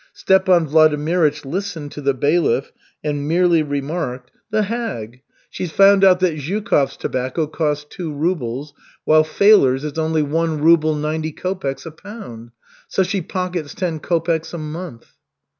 Stepan 0.13 0.65
Vladimirych 0.65 1.45
listened 1.45 1.91
to 1.91 2.01
the 2.01 2.15
bailiff, 2.15 2.71
and 3.03 3.27
merely 3.27 3.61
remarked: 3.61 4.31
"The 4.49 4.63
hag! 4.63 5.21
She's 5.51 5.71
found 5.71 6.03
out 6.03 6.19
that 6.21 6.39
Zhukov's 6.39 6.97
tobacco 6.97 7.45
costs 7.45 7.85
two 7.87 8.11
rubles, 8.11 8.73
while 9.05 9.23
Faler's 9.23 9.83
is 9.83 9.99
only 9.99 10.23
one 10.23 10.59
ruble 10.59 10.95
ninety 10.95 11.31
kopeks 11.31 11.85
a 11.85 11.91
pound. 11.91 12.49
So 12.87 13.03
she 13.03 13.21
pockets 13.21 13.75
ten 13.75 13.99
kopeks 13.99 14.55
a 14.55 14.57
month." 14.57 15.05